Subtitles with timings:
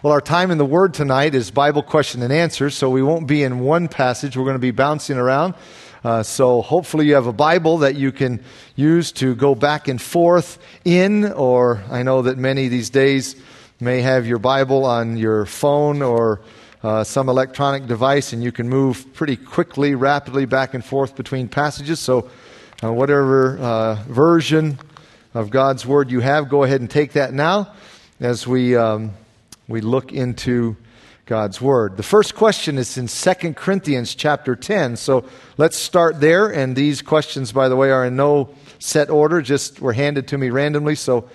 [0.00, 3.26] Well, our time in the Word tonight is Bible question and answer, so we won't
[3.26, 4.36] be in one passage.
[4.36, 5.54] We're going to be bouncing around.
[6.04, 8.44] Uh, so hopefully you have a Bible that you can
[8.76, 13.34] use to go back and forth in, or I know that many these days
[13.80, 16.42] may have your Bible on your phone or
[16.84, 21.48] uh, some electronic device, and you can move pretty quickly, rapidly back and forth between
[21.48, 21.98] passages.
[21.98, 22.30] So,
[22.84, 24.78] uh, whatever uh, version
[25.34, 27.74] of God's Word you have, go ahead and take that now
[28.20, 29.12] as we, um,
[29.68, 30.76] we look into
[31.26, 31.98] God's Word.
[31.98, 34.96] The first question is in 2 Corinthians chapter 10.
[34.96, 35.26] So
[35.58, 36.48] let's start there.
[36.48, 40.38] And these questions, by the way, are in no set order, just were handed to
[40.38, 40.94] me randomly.
[40.94, 41.28] So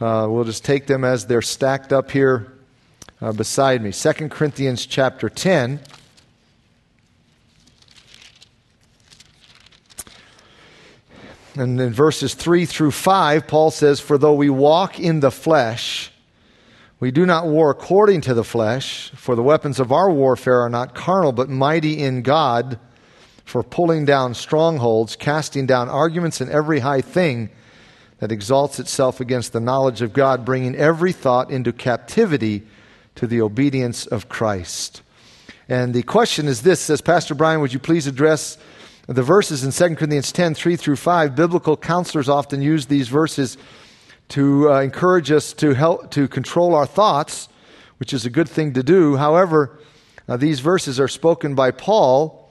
[0.00, 2.52] uh, we'll just take them as they're stacked up here
[3.20, 3.92] uh, beside me.
[3.92, 5.78] 2 Corinthians chapter 10.
[11.54, 16.12] And in verses 3 through 5, Paul says, For though we walk in the flesh,
[17.00, 20.70] we do not war according to the flesh, for the weapons of our warfare are
[20.70, 22.78] not carnal, but mighty in God
[23.44, 27.50] for pulling down strongholds, casting down arguments and every high thing
[28.18, 32.66] that exalts itself against the knowledge of God, bringing every thought into captivity
[33.14, 35.02] to the obedience of Christ.
[35.68, 38.58] And the question is this says, Pastor Brian, would you please address
[39.06, 41.36] the verses in 2 Corinthians 10, 3 through 5?
[41.36, 43.56] Biblical counselors often use these verses
[44.28, 47.48] to uh, encourage us to help to control our thoughts,
[47.98, 49.16] which is a good thing to do.
[49.16, 49.78] However,
[50.28, 52.50] uh, these verses are spoken by Paul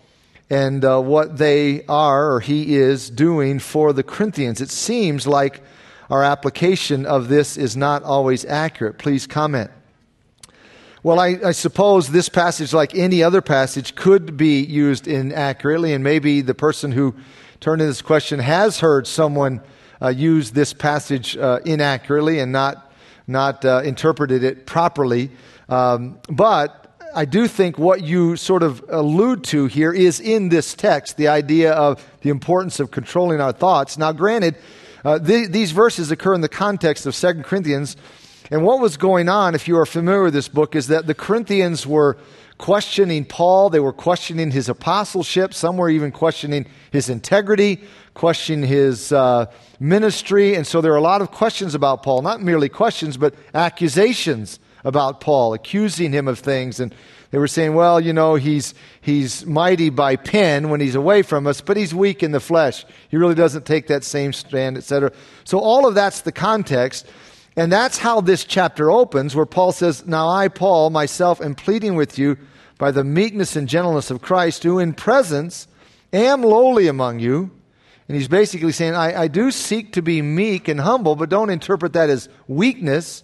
[0.50, 4.62] and uh, what they are or he is doing for the Corinthians.
[4.62, 5.62] It seems like
[6.10, 8.98] our application of this is not always accurate.
[8.98, 9.70] Please comment.
[11.04, 16.04] Well, I, I, suppose this passage, like any other passage, could be used inaccurately, and
[16.04, 17.16] maybe the person who
[17.60, 19.62] turned in this question has heard someone
[20.02, 22.92] uh, use this passage uh, inaccurately and not,
[23.28, 25.32] not uh, interpreted it properly.
[25.70, 30.74] Um, but I do think what you sort of allude to here is in this
[30.74, 33.98] text the idea of the importance of controlling our thoughts.
[33.98, 34.56] Now, granted,
[35.04, 37.96] uh, th- these verses occur in the context of 2 Corinthians
[38.50, 41.14] and what was going on, if you are familiar with this book, is that the
[41.14, 42.18] Corinthians were
[42.58, 43.70] questioning Paul.
[43.70, 45.54] They were questioning his apostleship.
[45.54, 47.82] Some were even questioning his integrity,
[48.18, 49.46] questioning his uh,
[49.80, 50.56] ministry.
[50.56, 52.24] And so there are a lot of questions about Paul.
[52.24, 56.80] Not merely questions, but accusations about Paul, accusing him of things.
[56.80, 56.96] And
[57.30, 61.46] they were saying, well, you know, he's, he's mighty by pen when he's away from
[61.46, 62.86] us, but he's weak in the flesh.
[63.10, 65.12] He really doesn't take that same stand, etc.
[65.44, 67.06] So all of that's the context.
[67.56, 71.96] And that's how this chapter opens, where Paul says, Now I, Paul, myself, am pleading
[71.96, 72.38] with you
[72.80, 75.68] by the meekness and gentleness of Christ, who in presence
[76.12, 77.52] am lowly among you.
[78.08, 81.50] And he's basically saying, I, I do seek to be meek and humble, but don't
[81.50, 83.22] interpret that as weakness.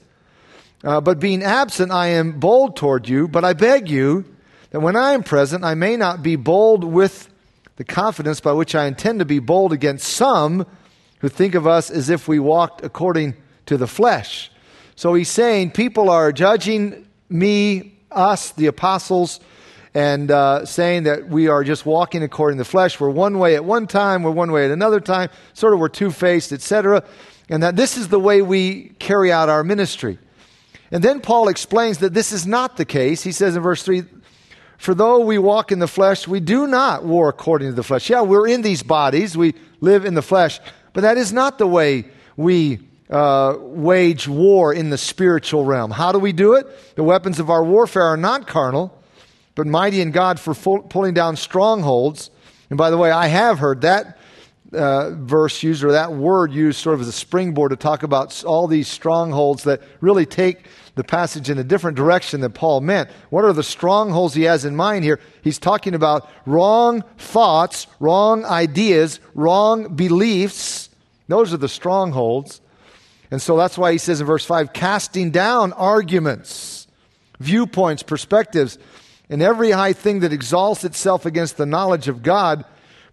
[0.84, 4.26] Uh, but being absent, I am bold toward you, but I beg you
[4.72, 7.30] that when I am present, I may not be bold with
[7.78, 10.66] the confidence by which I intend to be bold against some
[11.20, 13.36] who think of us as if we walked according
[13.68, 14.52] to the flesh.
[14.96, 19.40] So he's saying people are judging me, us, the apostles,
[19.94, 23.00] and uh, saying that we are just walking according to the flesh.
[23.00, 25.90] We're one way at one time, we're one way at another time, sort of we're
[25.90, 27.04] two faced, etc.
[27.50, 30.18] And that this is the way we carry out our ministry.
[30.92, 33.24] And then Paul explains that this is not the case.
[33.24, 34.04] He says in verse 3
[34.78, 38.10] For though we walk in the flesh, we do not war according to the flesh.
[38.10, 40.60] Yeah, we're in these bodies, we live in the flesh,
[40.94, 42.06] but that is not the way
[42.36, 42.80] we
[43.10, 45.92] uh, wage war in the spiritual realm.
[45.92, 46.96] How do we do it?
[46.96, 48.98] The weapons of our warfare are not carnal,
[49.56, 52.30] but mighty in God for full, pulling down strongholds.
[52.70, 54.18] And by the way, I have heard that
[54.74, 58.44] uh, verse used or that word used sort of as a springboard to talk about
[58.44, 60.66] all these strongholds that really take
[60.96, 63.10] the passage in a different direction than Paul meant.
[63.30, 65.20] What are the strongholds he has in mind here?
[65.42, 70.90] He's talking about wrong thoughts, wrong ideas, wrong beliefs.
[71.28, 72.62] Those are the strongholds.
[73.32, 76.88] And so that's why he says in verse 5 casting down arguments,
[77.40, 78.78] viewpoints, perspectives,
[79.30, 82.66] and every high thing that exalts itself against the knowledge of God,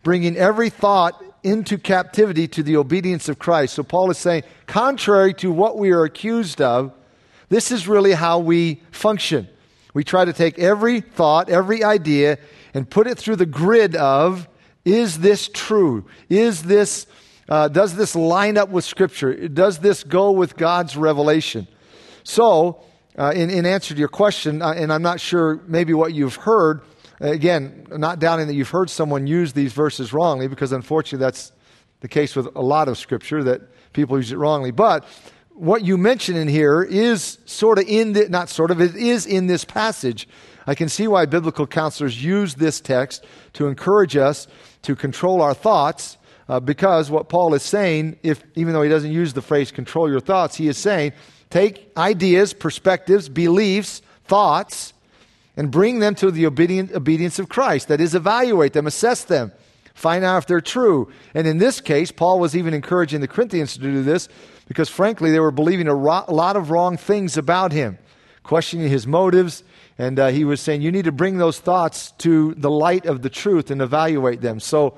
[0.03, 3.75] bringing every thought into captivity to the obedience of Christ.
[3.75, 6.93] So Paul is saying, contrary to what we are accused of,
[7.49, 9.49] this is really how we function.
[9.95, 12.39] We try to take every thought, every idea,
[12.75, 14.49] and put it through the grid of
[14.85, 16.07] is this true?
[16.29, 17.07] Is this
[17.49, 19.49] uh, does this line up with Scripture?
[19.49, 21.67] Does this go with God's revelation?
[22.23, 22.85] So,
[23.21, 26.37] uh, in, in answer to your question, uh, and I'm not sure maybe what you've
[26.37, 26.81] heard,
[27.21, 31.53] again, not doubting that you've heard someone use these verses wrongly, because unfortunately that's
[32.01, 33.61] the case with a lot of Scripture, that
[33.93, 34.71] people use it wrongly.
[34.71, 35.05] But
[35.51, 39.27] what you mention in here is sort of in the, not sort of, it is
[39.27, 40.27] in this passage.
[40.67, 44.49] I can see why biblical counselors use this text to encourage us
[44.83, 46.17] to control our thoughts,
[46.49, 50.09] uh, because what Paul is saying, if even though he doesn't use the phrase control
[50.09, 51.13] your thoughts, he is saying
[51.51, 54.95] take ideas, perspectives, beliefs, thoughts,
[55.57, 57.89] and bring them to the obedient, obedience of Christ.
[57.89, 59.53] That is, evaluate them, assess them,
[59.93, 61.13] find out if they're true.
[61.35, 64.29] And in this case, Paul was even encouraging the Corinthians to do this
[64.69, 67.99] because, frankly, they were believing a, ro- lot of wrong things about him,
[68.45, 69.65] questioning his motives.
[69.99, 73.21] And uh, he was saying, you need to bring those thoughts to the light of
[73.21, 74.61] the truth and evaluate them.
[74.61, 74.97] So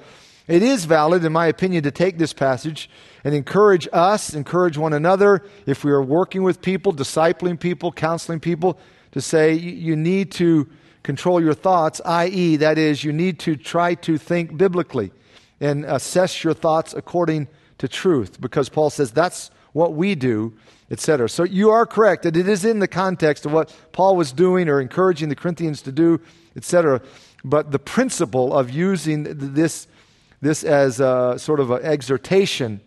[0.48, 2.90] it is valid, in my opinion, to take this passage
[3.24, 8.40] and encourage us, encourage one another, if we are working with people, discipling people, counseling
[8.40, 8.78] people,
[9.12, 10.68] to say you need to
[11.02, 15.12] control your thoughts, i.e., that is, you need to try to think biblically
[15.60, 17.48] and assess your thoughts according
[17.78, 20.52] to truth, because Paul says that's what we do,
[20.90, 21.28] etc.
[21.28, 24.68] So you are correct that it is in the context of what Paul was doing
[24.68, 26.20] or encouraging the Corinthians to do,
[26.56, 27.00] etc.
[27.44, 29.88] But the principle of using this,
[30.42, 32.82] this as a, sort of an exhortation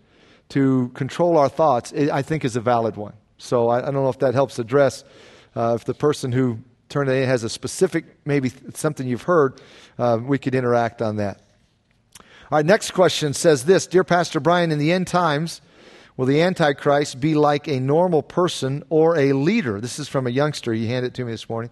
[0.50, 3.13] to control our thoughts, I think is a valid one.
[3.40, 5.04] So I, I don't know if that helps address
[5.56, 6.60] uh, if the person who
[6.90, 9.60] turned it in has a specific, maybe something you've heard,
[9.98, 11.42] uh, we could interact on that.
[12.19, 15.62] All right, next question says this Dear Pastor Brian, in the end times,
[16.18, 19.81] will the Antichrist be like a normal person or a leader?
[19.81, 20.74] This is from a youngster.
[20.74, 21.72] He handed it to me this morning.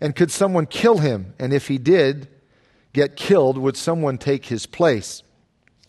[0.00, 1.34] And could someone kill him?
[1.38, 2.28] And if he did
[2.92, 5.22] get killed, would someone take his place?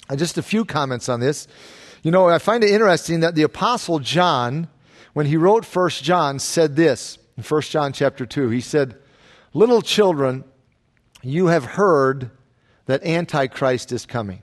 [0.09, 1.47] And just a few comments on this.
[2.01, 4.67] You know, I find it interesting that the Apostle John
[5.13, 8.50] when he wrote First John, said this in First John chapter 2.
[8.50, 8.97] He said,
[9.53, 10.44] Little children,
[11.21, 12.31] you have heard
[12.88, 14.41] that Antichrist is coming.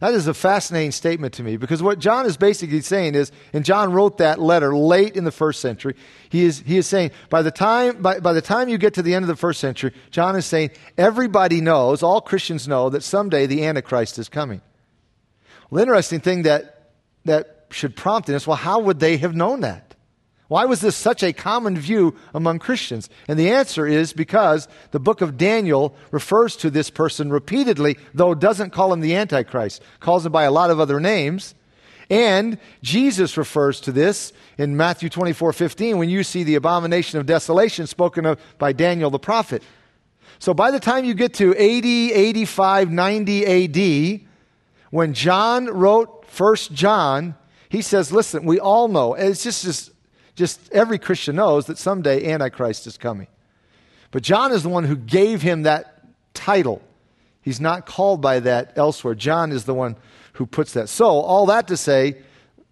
[0.00, 3.64] That is a fascinating statement to me because what John is basically saying is, and
[3.64, 5.94] John wrote that letter late in the first century,
[6.28, 9.02] he is, he is saying, by the, time, by, by the time you get to
[9.02, 13.02] the end of the first century, John is saying, everybody knows, all Christians know, that
[13.02, 14.60] someday the Antichrist is coming.
[15.70, 16.90] Well, the interesting thing that,
[17.24, 19.83] that should prompt us well, how would they have known that?
[20.48, 23.08] Why was this such a common view among Christians?
[23.28, 28.34] And the answer is because the book of Daniel refers to this person repeatedly, though
[28.34, 31.54] doesn't call him the Antichrist, calls him by a lot of other names.
[32.10, 37.24] And Jesus refers to this in Matthew 24 15 when you see the abomination of
[37.24, 39.62] desolation spoken of by Daniel the prophet.
[40.38, 44.20] So by the time you get to 80, 85, 90 AD,
[44.90, 47.34] when John wrote First John,
[47.70, 49.90] he says, listen, we all know, it's just, just,
[50.34, 53.28] just every Christian knows that someday Antichrist is coming.
[54.10, 56.04] But John is the one who gave him that
[56.34, 56.82] title.
[57.42, 59.14] He's not called by that elsewhere.
[59.14, 59.96] John is the one
[60.34, 60.88] who puts that.
[60.88, 62.18] So, all that to say,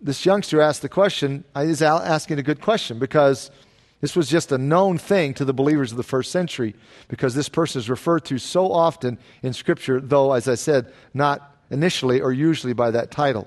[0.01, 3.51] this youngster asked the question, is asking a good question because
[4.01, 6.75] this was just a known thing to the believers of the first century
[7.07, 11.57] because this person is referred to so often in Scripture, though, as I said, not
[11.71, 13.47] initially or usually by that title.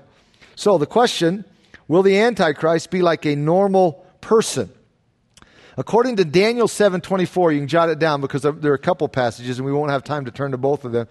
[0.54, 1.44] So the question
[1.88, 4.68] will the Antichrist be like a normal person?
[5.76, 9.58] According to Daniel 7:24, you can jot it down because there are a couple passages
[9.58, 11.06] and we won't have time to turn to both of them.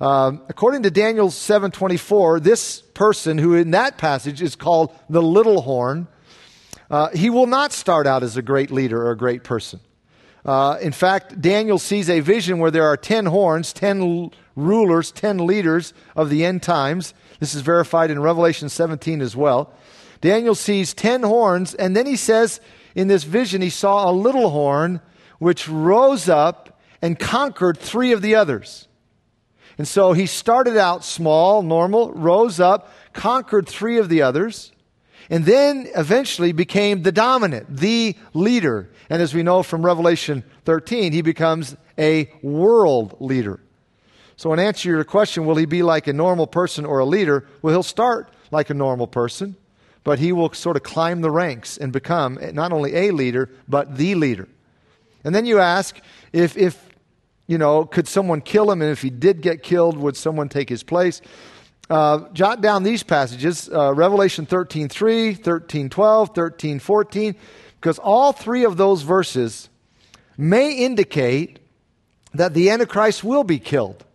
[0.00, 5.62] Um, according to Daniel 7:24, this person who in that passage is called the little
[5.62, 6.08] horn,
[6.90, 9.78] uh, he will not start out as a great leader or a great person.
[10.44, 15.46] Uh, in fact, Daniel sees a vision where there are 10 horns, 10 rulers, 10
[15.46, 17.14] leaders of the end times.
[17.38, 19.72] This is verified in Revelation 17 as well.
[20.20, 22.60] Daniel sees 10 horns, and then he says
[22.94, 25.00] in this vision he saw a little horn
[25.38, 28.88] which rose up and conquered three of the others.
[29.76, 34.72] And so he started out small, normal, rose up, conquered three of the others,
[35.30, 38.90] and then eventually became the dominant, the leader.
[39.08, 43.60] And as we know from Revelation 13, he becomes a world leader.
[44.36, 47.04] So, in answer to your question, will he be like a normal person or a
[47.04, 47.46] leader?
[47.60, 49.56] Well, he'll start like a normal person,
[50.08, 53.98] but he will sort of climb the ranks and become not only a leader, but
[53.98, 54.48] the leader.
[55.22, 56.00] And then you ask
[56.32, 56.82] if, if
[57.46, 58.80] you know, could someone kill him?
[58.80, 61.20] And if he did get killed, would someone take his place?
[61.90, 67.34] Uh, jot down these passages uh, Revelation 13 3, 13 12, 13 14,
[67.78, 69.68] because all three of those verses
[70.38, 71.58] may indicate
[72.32, 74.06] that the Antichrist will be killed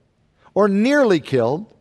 [0.56, 1.72] or nearly killed,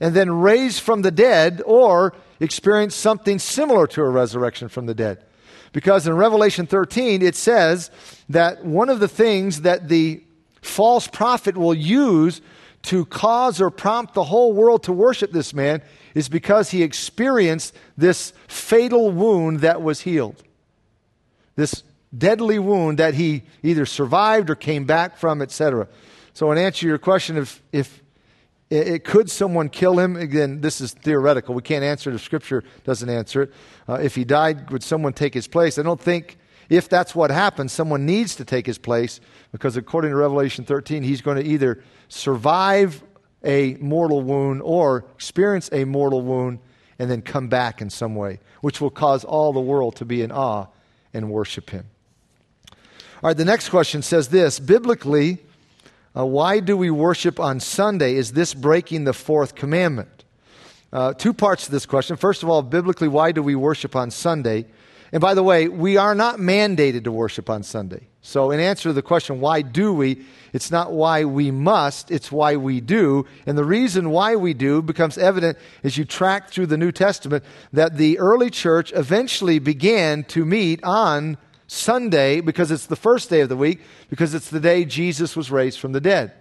[0.00, 4.94] and then raised from the dead, or experience something similar to a resurrection from the
[4.94, 5.24] dead.
[5.72, 7.90] Because in Revelation 13, it says
[8.28, 10.22] that one of the things that the
[10.62, 12.40] false prophet will use
[12.82, 15.82] to cause or prompt the whole world to worship this man
[16.14, 20.42] is because he experienced this fatal wound that was healed.
[21.56, 21.82] This
[22.16, 25.88] deadly wound that he either survived or came back from, etc.
[26.32, 28.02] So, in answer to your question, if, if
[28.68, 30.16] it, it, could someone kill him?
[30.16, 31.54] Again, this is theoretical.
[31.54, 33.52] We can't answer it if Scripture doesn't answer it.
[33.88, 35.78] Uh, if he died, would someone take his place?
[35.78, 39.20] I don't think, if that's what happens, someone needs to take his place
[39.52, 43.02] because according to Revelation 13, he's going to either survive
[43.44, 46.58] a mortal wound or experience a mortal wound
[46.98, 50.22] and then come back in some way, which will cause all the world to be
[50.22, 50.66] in awe
[51.14, 51.86] and worship him.
[53.22, 55.38] All right, the next question says this Biblically,
[56.16, 58.14] uh, why do we worship on Sunday?
[58.14, 60.24] Is this breaking the fourth commandment?
[60.92, 62.16] Uh, two parts to this question.
[62.16, 64.66] First of all, biblically, why do we worship on Sunday?
[65.12, 68.06] And by the way, we are not mandated to worship on Sunday.
[68.22, 70.24] So, in answer to the question, why do we?
[70.52, 73.24] It's not why we must, it's why we do.
[73.46, 77.44] And the reason why we do becomes evident as you track through the New Testament
[77.72, 83.40] that the early church eventually began to meet on Sunday because it's the first day
[83.40, 86.32] of the week, because it's the day Jesus was raised from the dead.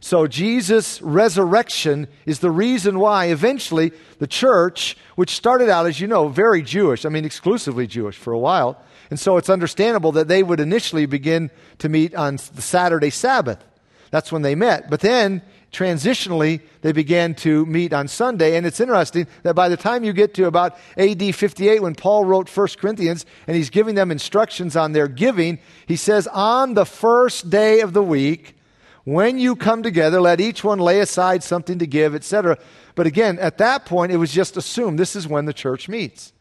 [0.00, 6.06] So, Jesus' resurrection is the reason why eventually the church, which started out, as you
[6.06, 10.28] know, very Jewish, I mean, exclusively Jewish for a while, and so it's understandable that
[10.28, 13.64] they would initially begin to meet on the Saturday Sabbath.
[14.10, 14.90] That's when they met.
[14.90, 15.42] But then
[15.72, 18.56] transitionally, they began to meet on Sunday.
[18.56, 22.24] And it's interesting that by the time you get to about AD 58, when Paul
[22.24, 26.86] wrote 1 Corinthians and he's giving them instructions on their giving, he says, On the
[26.86, 28.56] first day of the week,
[29.04, 32.58] when you come together, let each one lay aside something to give, etc.
[32.96, 36.32] But again, at that point, it was just assumed this is when the church meets,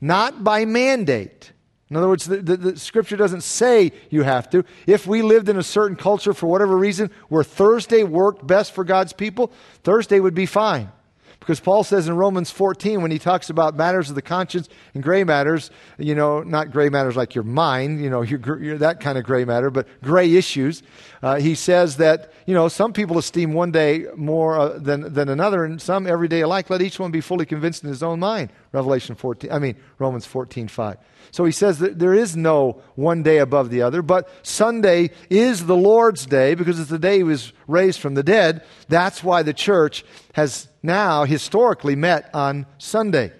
[0.00, 1.52] not by mandate.
[1.90, 4.64] In other words, the, the, the, scripture doesn't say you have to.
[4.86, 8.84] If we lived in a certain culture for whatever reason where Thursday worked best for
[8.84, 9.50] God's people,
[9.82, 10.92] Thursday would be fine.
[11.40, 15.02] Because Paul says in Romans 14, when he talks about matters of the conscience and
[15.02, 19.00] gray matters, you know, not gray matters like your mind, you know, you're, you're that
[19.00, 20.82] kind of gray matter, but gray issues,
[21.22, 25.28] uh, he says that, you know, some people esteem one day more uh, than, than
[25.28, 26.70] another, and some every day alike.
[26.70, 28.50] Let each one be fully convinced in his own mind.
[28.72, 30.96] Revelation 14, I mean, Romans 14, 5.
[31.30, 35.66] So he says that there is no one day above the other, but Sunday is
[35.66, 38.64] the Lord's day because it's the day he was raised from the dead.
[38.88, 43.32] That's why the church has now historically met on Sunday.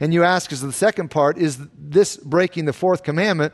[0.00, 3.52] And you ask as the second part, is this breaking the fourth commandment?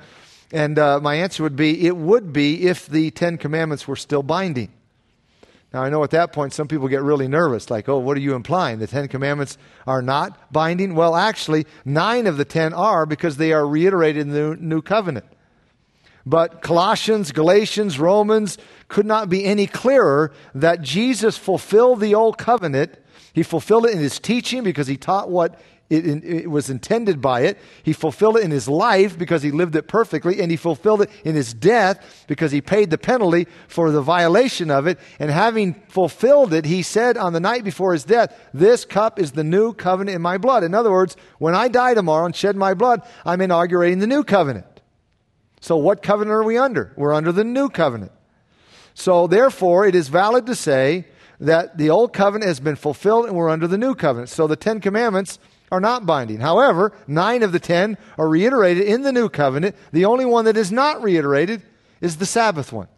[0.53, 4.23] And uh, my answer would be it would be if the Ten Commandments were still
[4.23, 4.71] binding.
[5.73, 8.21] Now, I know at that point some people get really nervous, like, oh, what are
[8.21, 8.79] you implying?
[8.79, 9.57] The Ten Commandments
[9.87, 10.95] are not binding?
[10.95, 15.25] Well, actually, nine of the ten are because they are reiterated in the New Covenant.
[16.27, 22.95] But Colossians, Galatians, Romans could not be any clearer that Jesus fulfilled the Old Covenant.
[23.33, 25.59] He fulfilled it in his teaching because he taught what
[25.93, 27.59] it, it, was intended by it.
[27.83, 31.11] He fulfilled it in his life because he lived it perfectly, and he fulfilled it
[31.25, 34.99] in his death because he paid the penalty for the violation of it.
[35.19, 39.33] And having fulfilled it, he said on the night before his death, This cup is
[39.33, 40.65] the new covenant in my blood.
[40.65, 44.25] In other words, when I die tomorrow and shed my blood, I'm inaugurating the new
[44.25, 44.67] covenant.
[45.61, 46.93] So, what covenant are we under?
[46.97, 48.11] We're under the new covenant.
[48.95, 51.07] So, therefore, it is valid to say
[51.39, 54.29] that the old covenant has been fulfilled and we're under the new covenant.
[54.29, 55.39] So, the Ten Commandments
[55.73, 56.39] are not binding.
[56.39, 59.75] However, nine of the ten are reiterated in the new covenant.
[59.91, 61.63] The only one that is not reiterated
[62.03, 62.89] is the Sabbath one.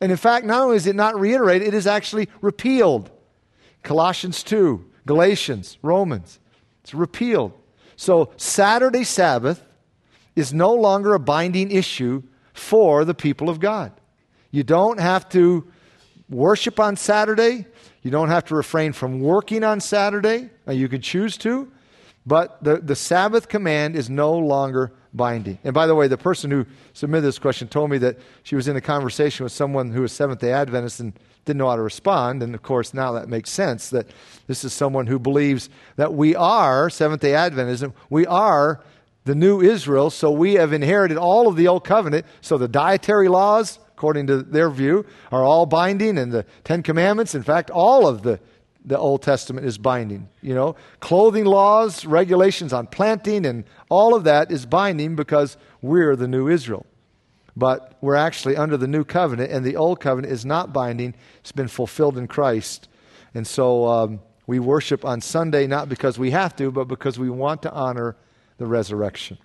[0.00, 3.08] And in fact, not only is it not reiterated, it is actually repealed.
[3.84, 6.40] Colossians 2, Galatians, Romans.
[6.82, 7.52] It's repealed.
[7.94, 9.62] So, Saturday Sabbath
[10.34, 13.92] is no longer a binding issue for the people of God.
[14.50, 15.70] You don't have to
[16.28, 17.66] worship on Saturday.
[18.02, 20.50] You don't have to refrain from working on Saturday.
[20.66, 21.70] Now, you could choose to,
[22.26, 25.58] but the, the Sabbath command is no longer binding.
[25.62, 28.66] And by the way, the person who submitted this question told me that she was
[28.66, 31.12] in a conversation with someone who was Seventh day Adventist and
[31.44, 32.42] didn't know how to respond.
[32.42, 34.08] And of course, now that makes sense that
[34.46, 37.92] this is someone who believes that we are Seventh day Adventism.
[38.10, 38.82] We are
[39.24, 42.26] the new Israel, so we have inherited all of the old covenant.
[42.40, 47.34] So the dietary laws, according to their view, are all binding, and the Ten Commandments,
[47.34, 48.38] in fact, all of the
[48.84, 50.28] the Old Testament is binding.
[50.42, 56.16] You know, clothing laws, regulations on planting, and all of that is binding because we're
[56.16, 56.86] the new Israel.
[57.56, 61.14] But we're actually under the new covenant, and the old covenant is not binding.
[61.40, 62.88] It's been fulfilled in Christ.
[63.32, 67.30] And so um, we worship on Sunday not because we have to, but because we
[67.30, 68.16] want to honor
[68.58, 69.38] the resurrection.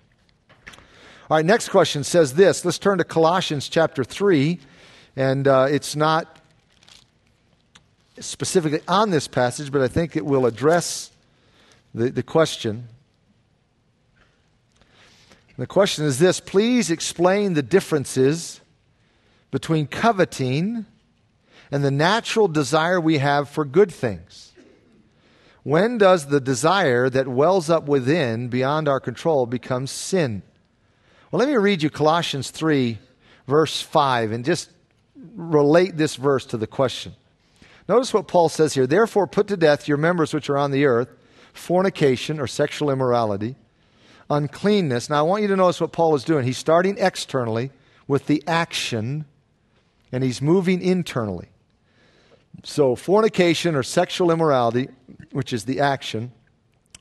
[1.30, 2.64] All right, next question says this.
[2.64, 4.58] Let's turn to Colossians chapter 3.
[5.16, 6.39] And uh, it's not
[8.20, 11.10] specifically on this passage, but I think it will address
[11.94, 12.88] the, the question.
[15.58, 18.60] The question is this please explain the differences
[19.50, 20.86] between coveting
[21.70, 24.52] and the natural desire we have for good things.
[25.62, 30.42] When does the desire that wells up within beyond our control become sin?
[31.30, 32.98] Well, let me read you Colossians 3,
[33.46, 34.70] verse 5, and just
[35.34, 37.14] relate this verse to the question.
[37.90, 38.86] Notice what Paul says here.
[38.86, 41.08] Therefore, put to death your members which are on the earth
[41.52, 43.56] fornication or sexual immorality,
[44.30, 45.10] uncleanness.
[45.10, 46.46] Now, I want you to notice what Paul is doing.
[46.46, 47.72] He's starting externally
[48.06, 49.24] with the action,
[50.12, 51.48] and he's moving internally.
[52.62, 54.86] So, fornication or sexual immorality,
[55.32, 56.30] which is the action,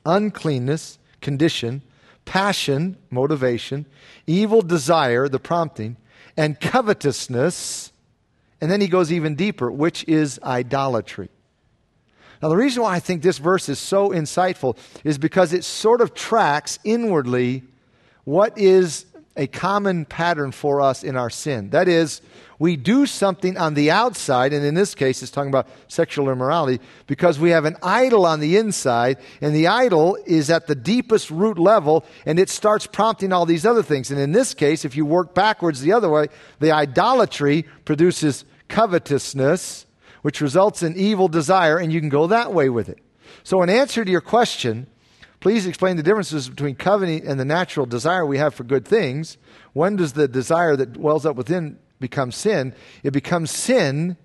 [0.07, 1.83] uncleanness, condition,
[2.25, 3.85] passion, motivation,
[4.25, 5.97] evil desire, the prompting,
[6.35, 7.88] and covetousness.
[8.61, 11.29] And then he goes even deeper, which is idolatry.
[12.41, 16.01] Now, the reason why I think this verse is so insightful is because it sort
[16.01, 17.63] of tracks inwardly
[18.23, 19.05] what is
[19.39, 21.69] a common pattern for us in our sin.
[21.69, 22.21] That is,
[22.59, 26.83] we do something on the outside, and in this case, it's talking about sexual immorality,
[27.07, 31.31] because we have an idol on the inside, and the idol is at the deepest
[31.31, 34.11] root level, and it starts prompting all these other things.
[34.11, 36.27] And in this case, if you work backwards the other way,
[36.59, 39.85] the idolatry produces covetousness,
[40.21, 42.99] which results in evil desire, and you can go that way with it.
[43.43, 44.87] So, in answer to your question,
[45.39, 49.37] Please explain the differences between covenant and the natural desire we have for good things.
[49.73, 52.75] When does the desire that wells up within become sin?
[53.03, 54.17] It becomes sin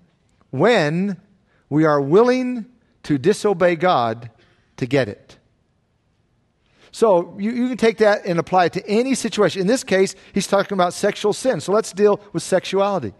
[0.49, 1.21] when
[1.69, 2.65] we are willing
[3.03, 4.29] to disobey God
[4.77, 5.37] to get it.
[6.91, 9.61] So you, you, can take that and apply it to any situation.
[9.61, 11.59] In this case, he's talking about sexual sin.
[11.59, 13.13] So let's deal with sexuality.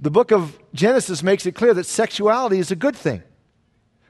[0.00, 3.22] The book of Genesis makes it clear that sexuality is a good thing.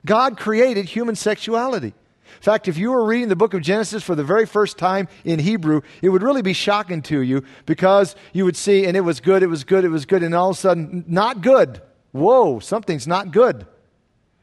[0.04, 1.94] God created human sexuality.
[2.38, 5.08] In fact, if you were reading the book of Genesis for the very first time
[5.24, 9.00] in Hebrew, it would really be shocking to you because you would see, and it
[9.00, 11.82] was good, it was good, it was good, and all of a sudden, not good.
[12.12, 13.66] Whoa, something's not good.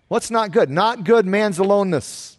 [0.10, 0.70] What's not good?
[0.70, 2.38] Not good man's aloneness.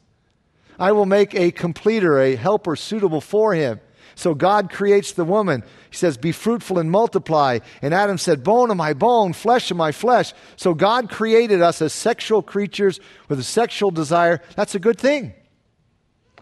[0.79, 3.81] I will make a completer, a helper suitable for him.
[4.15, 5.63] So God creates the woman.
[5.91, 7.61] He says, Be fruitful and multiply.
[7.81, 10.33] And Adam said, Bone of my bone, flesh of my flesh.
[10.57, 14.41] So God created us as sexual creatures with a sexual desire.
[14.55, 15.35] That's a good thing.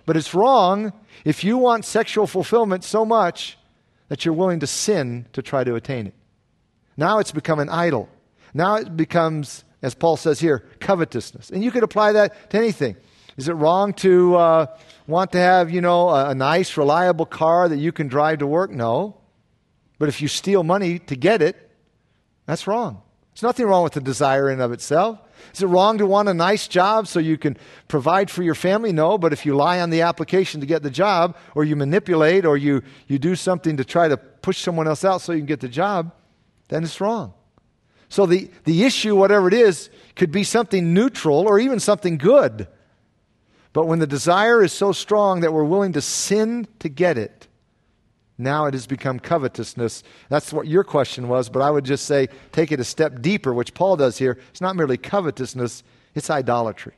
[0.07, 0.93] But it's wrong
[1.25, 3.59] if you want sexual fulfillment so much
[4.09, 6.15] that you're willing to sin to try to attain it.
[6.97, 8.09] Now it's become an idol.
[8.53, 11.51] Now it becomes, as Paul says here, covetousness.
[11.51, 12.97] And you could apply that to anything.
[13.37, 14.67] Is it wrong to uh,
[15.07, 18.47] want to have, you know, a, a nice, reliable car that you can drive to
[18.47, 18.71] work?
[18.71, 19.17] No.
[19.99, 21.71] But if you steal money to get it,
[22.47, 23.03] that's wrong.
[23.33, 25.19] There's nothing wrong with the desire in of itself.
[25.53, 27.57] Is it wrong to want a nice job so you can
[27.89, 28.93] provide for your family?
[28.93, 32.47] No, but if you lie on the application to get the job, or you manipulate,
[32.47, 35.47] or you, you do something to try to push someone else out so you can
[35.47, 36.13] get the job,
[36.69, 37.35] then it's wrong.
[38.09, 42.69] So the, the issue, whatever it is, could be something neutral or even something good.
[43.73, 47.49] But when the desire is so strong that we're willing to sin to get it,
[48.37, 50.03] now it has become covetousness.
[50.29, 53.53] That's what your question was, but I would just say take it a step deeper,
[53.53, 54.39] which Paul does here.
[54.51, 55.83] It's not merely covetousness,
[56.15, 56.95] it's idolatry.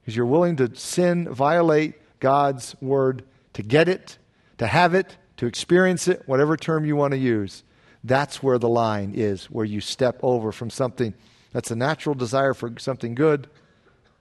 [0.00, 4.18] Because you're willing to sin, violate God's word to get it,
[4.58, 7.64] to have it, to experience it, whatever term you want to use.
[8.02, 11.14] That's where the line is, where you step over from something
[11.52, 13.48] that's a natural desire for something good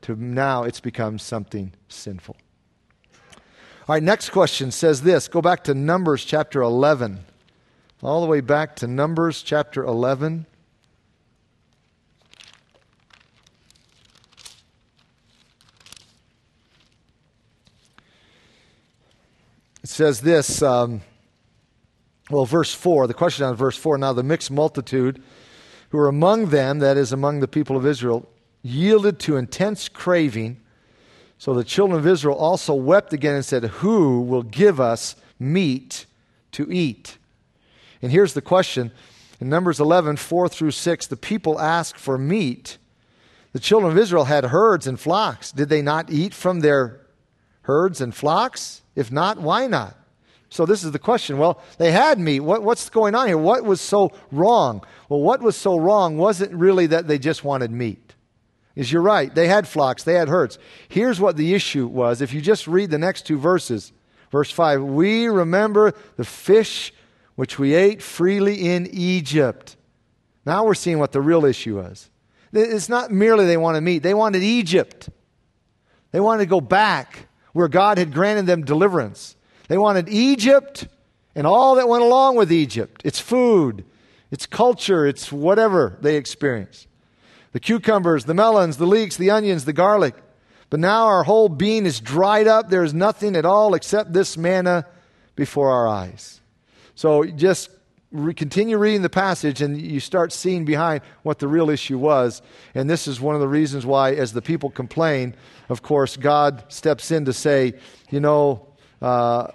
[0.04, 2.38] to now it's become something sinful.
[3.86, 5.28] All right, next question says this.
[5.28, 7.20] Go back to Numbers chapter 11.
[8.02, 10.46] All the way back to Numbers chapter 11.
[19.84, 21.02] It says this, um,
[22.30, 25.22] well, verse 4, the question on verse 4 now the mixed multitude
[25.90, 28.30] who were among them, that is, among the people of Israel,
[28.62, 30.63] yielded to intense craving
[31.38, 36.06] so the children of Israel also wept again and said, Who will give us meat
[36.54, 37.18] to eat?
[38.02, 38.92] And here's the question
[39.40, 42.78] in Numbers 11, 4 through 6, the people asked for meat.
[43.52, 45.52] The children of Israel had herds and flocks.
[45.52, 47.02] Did they not eat from their
[47.64, 48.82] herds and flocks?
[48.96, 49.98] If not, why not?
[50.50, 51.40] So this is the question.
[51.40, 52.40] Well, they had meat.
[52.40, 53.38] What, what's going on here?
[53.38, 54.84] What was so wrong?
[55.10, 58.13] Well, what was so wrong wasn't really that they just wanted meat
[58.76, 59.34] is you're right.
[59.34, 60.58] They had flocks, they had herds.
[60.88, 62.22] Here's what the issue was.
[62.22, 63.92] If you just read the next two verses,
[64.32, 66.94] verse 5 We remember the fish
[67.36, 69.76] which we ate freely in Egypt.
[70.46, 72.10] Now we're seeing what the real issue was.
[72.52, 75.10] It's not merely they wanted meat, they wanted Egypt.
[76.12, 79.36] They wanted to go back where God had granted them deliverance.
[79.68, 80.88] They wanted Egypt
[81.34, 83.84] and all that went along with Egypt its food,
[84.32, 86.88] its culture, its whatever they experienced.
[87.54, 90.16] The cucumbers, the melons, the leeks, the onions, the garlic.
[90.70, 92.70] But now our whole being is dried up.
[92.70, 94.86] There is nothing at all except this manna
[95.36, 96.42] before our eyes.
[96.96, 97.70] So just
[98.12, 102.42] re- continue reading the passage and you start seeing behind what the real issue was.
[102.74, 105.36] And this is one of the reasons why, as the people complain,
[105.70, 107.74] of course, God steps in to say,
[108.10, 108.68] you know,
[109.02, 109.48] uh,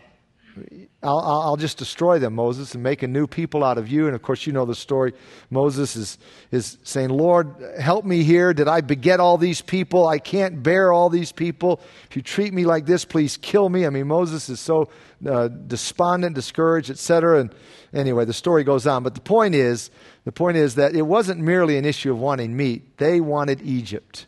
[1.00, 4.06] I'll, I'll, just destroy them, Moses, and make a new people out of you.
[4.06, 5.12] And of course, you know the story.
[5.48, 6.18] Moses is,
[6.50, 8.52] is saying, Lord, help me here.
[8.52, 10.08] Did I beget all these people?
[10.08, 11.80] I can't bear all these people.
[12.10, 13.86] If you treat me like this, please kill me.
[13.86, 14.90] I mean, Moses is so
[15.24, 17.42] uh, despondent, discouraged, etc.
[17.42, 17.54] And
[17.92, 19.04] anyway, the story goes on.
[19.04, 19.92] But the point is,
[20.24, 22.98] the point is that it wasn't merely an issue of wanting meat.
[22.98, 24.26] They wanted Egypt.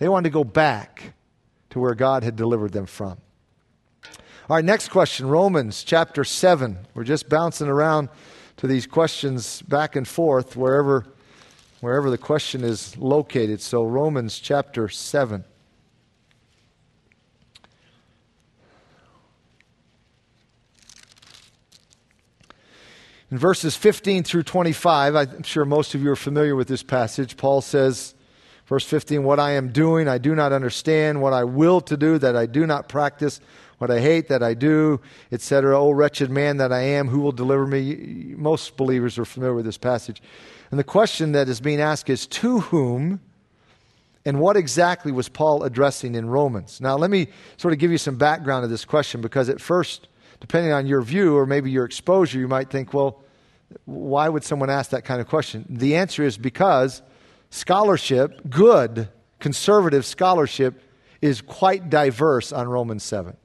[0.00, 1.12] They wanted to go back
[1.70, 3.18] to where God had delivered them from.
[4.48, 6.78] All right, next question Romans chapter 7.
[6.94, 8.10] We're just bouncing around
[8.58, 11.04] to these questions back and forth wherever,
[11.80, 13.60] wherever the question is located.
[13.60, 15.44] So, Romans chapter 7.
[23.32, 27.36] In verses 15 through 25, I'm sure most of you are familiar with this passage.
[27.36, 28.14] Paul says,
[28.66, 31.20] verse 15, What I am doing, I do not understand.
[31.20, 33.40] What I will to do, that I do not practice
[33.78, 35.78] what I hate that I do, etc.
[35.78, 38.34] Oh, wretched man that I am, who will deliver me?
[38.36, 40.22] Most believers are familiar with this passage.
[40.70, 43.20] And the question that is being asked is to whom
[44.26, 46.80] and what exactly was Paul addressing in Romans?
[46.80, 50.08] Now, let me sort of give you some background to this question because at first,
[50.40, 53.22] depending on your view or maybe your exposure, you might think, well,
[53.84, 55.64] why would someone ask that kind of question?
[55.68, 57.02] The answer is because
[57.50, 59.08] scholarship, good
[59.38, 60.82] conservative scholarship,
[61.22, 63.36] is quite diverse on Romans 7.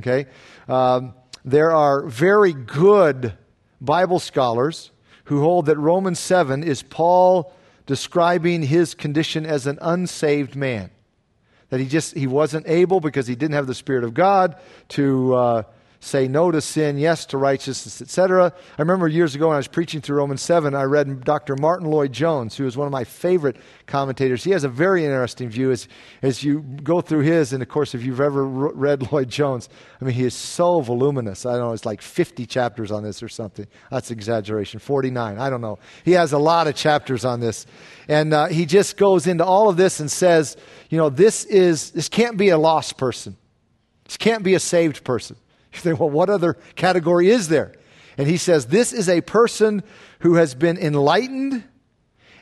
[0.00, 0.26] Okay?
[0.68, 3.34] Um, there are very good
[3.80, 4.90] Bible scholars
[5.24, 7.52] who hold that Romans 7 is Paul
[7.86, 10.90] describing his condition as an unsaved man.
[11.70, 14.56] That he just he wasn't able because he didn't have the Spirit of God
[14.90, 15.62] to uh,
[16.04, 18.52] say no to sin, yes to righteousness, etc.
[18.78, 21.56] I remember years ago when I was preaching through Romans 7, I read Dr.
[21.58, 24.44] Martyn Lloyd-Jones, who is one of my favorite commentators.
[24.44, 25.88] He has a very interesting view as,
[26.20, 29.68] as you go through his, and of course, if you've ever read Lloyd-Jones,
[30.00, 31.46] I mean, he is so voluminous.
[31.46, 33.66] I don't know, it's like 50 chapters on this or something.
[33.90, 34.80] That's exaggeration.
[34.80, 35.78] 49, I don't know.
[36.04, 37.66] He has a lot of chapters on this.
[38.08, 40.56] And uh, he just goes into all of this and says,
[40.90, 43.36] you know, this is, this can't be a lost person.
[44.04, 45.36] This can't be a saved person.
[45.84, 47.74] You well, what other category is there?
[48.16, 49.82] And he says, This is a person
[50.20, 51.64] who has been enlightened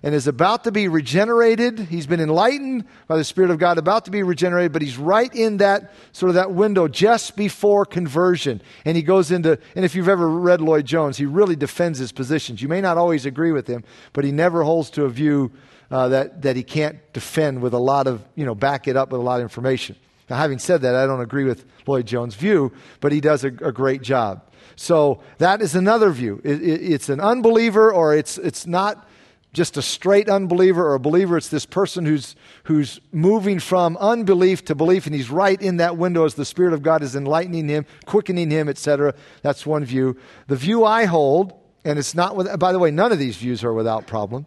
[0.03, 1.79] and is about to be regenerated.
[1.79, 5.33] He's been enlightened by the Spirit of God, about to be regenerated, but he's right
[5.33, 8.61] in that sort of that window just before conversion.
[8.85, 12.61] And he goes into, and if you've ever read Lloyd-Jones, he really defends his positions.
[12.61, 15.53] You may not always agree with him, but he never holds to a view
[15.90, 19.12] uh, that, that he can't defend with a lot of, you know, back it up
[19.12, 19.95] with a lot of information.
[20.30, 23.72] Now, having said that, I don't agree with Lloyd-Jones' view, but he does a, a
[23.72, 24.48] great job.
[24.76, 26.40] So that is another view.
[26.44, 29.08] It, it, it's an unbeliever, or it's, it's not
[29.52, 31.37] just a straight unbeliever or a believer.
[31.37, 35.96] It's this person who's, who's moving from unbelief to belief, and he's right in that
[35.98, 39.14] window as the Spirit of God is enlightening him, quickening him, etc.
[39.42, 40.16] That's one view.
[40.46, 41.52] The view I hold,
[41.85, 44.46] and it's not, with, by the way, none of these views are without problem.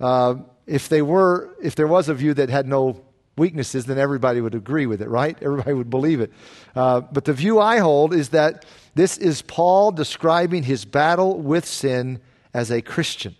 [0.00, 3.04] Uh, if they were, if there was a view that had no
[3.36, 5.36] weaknesses, then everybody would agree with it, right?
[5.42, 6.32] Everybody would believe it.
[6.74, 11.66] Uh, but the view I hold is that this is Paul describing his battle with
[11.66, 12.20] sin
[12.54, 13.36] as a Christian.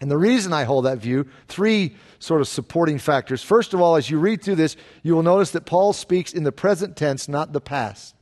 [0.00, 3.42] And the reason I hold that view, three sort of supporting factors.
[3.42, 6.44] First of all, as you read through this, you will notice that Paul speaks in
[6.44, 8.14] the present tense, not the past.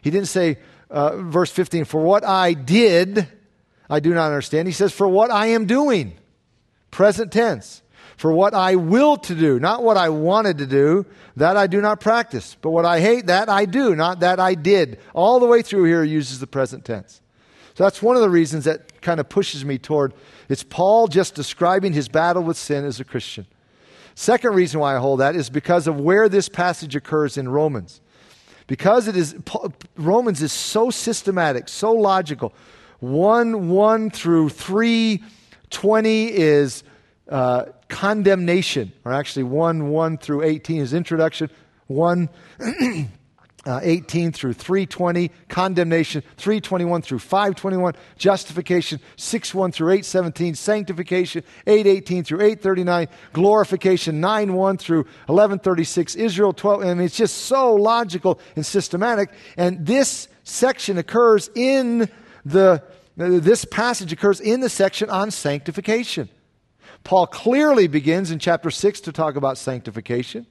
[0.00, 0.58] He didn't say,
[0.90, 3.28] uh, verse 15, for what I did,
[3.90, 4.68] I do not understand.
[4.68, 6.14] He says, for what I am doing.
[6.90, 7.81] Present tense.
[8.16, 11.80] For what I will to do, not what I wanted to do, that I do
[11.80, 12.56] not practice.
[12.60, 14.98] But what I hate, that I do, not that I did.
[15.14, 17.20] All the way through here uses the present tense.
[17.74, 20.12] So that's one of the reasons that kind of pushes me toward
[20.48, 23.46] it's Paul just describing his battle with sin as a Christian.
[24.14, 28.02] Second reason why I hold that is because of where this passage occurs in Romans.
[28.66, 29.34] Because it is
[29.96, 32.52] Romans is so systematic, so logical.
[33.00, 35.22] 1 1 through 3
[35.70, 36.84] 20 is
[37.28, 41.50] uh, condemnation, or actually 1 1 through 18 is introduction.
[41.88, 42.28] 1
[43.66, 52.40] uh, 18 through 320, condemnation 321 through 521, justification 61 through 817, sanctification 818 through
[52.40, 56.82] 839, glorification 91 through 1136, Israel 12.
[56.82, 59.28] I mean, it's just so logical and systematic.
[59.58, 62.08] And this section occurs in
[62.46, 62.82] the,
[63.16, 66.30] this passage occurs in the section on sanctification.
[67.04, 70.46] Paul clearly begins in chapter 6 to talk about sanctification.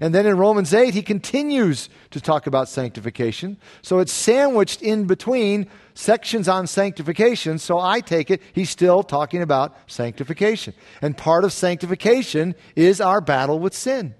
[0.00, 3.56] And then in Romans 8, he continues to talk about sanctification.
[3.82, 7.58] So it's sandwiched in between sections on sanctification.
[7.58, 10.74] So I take it he's still talking about sanctification.
[11.00, 14.14] And part of sanctification is our battle with sin.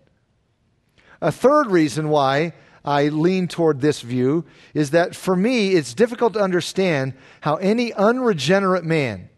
[1.21, 2.53] A third reason why
[2.85, 7.93] I lean toward this view is that for me, it's difficult to understand how any
[7.93, 9.31] unregenerate man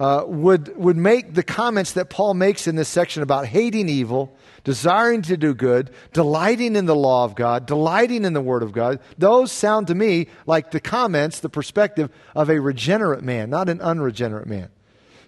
[0.00, 4.36] uh, would, would make the comments that Paul makes in this section about hating evil
[4.64, 8.72] desiring to do good, delighting in the law of God, delighting in the Word of
[8.72, 13.68] God, those sound to me like the comments, the perspective of a regenerate man, not
[13.68, 14.68] an unregenerate man.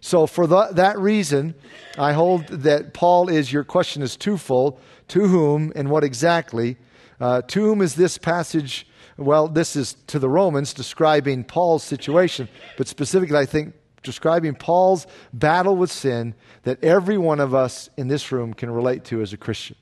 [0.03, 1.55] So, for the, that reason,
[1.99, 4.79] I hold that Paul is, your question is twofold.
[5.09, 6.77] To whom and what exactly?
[7.19, 8.87] Uh, to whom is this passage?
[9.17, 15.07] Well, this is to the Romans describing Paul's situation, but specifically, I think describing Paul's
[15.33, 19.33] battle with sin that every one of us in this room can relate to as
[19.33, 19.77] a Christian.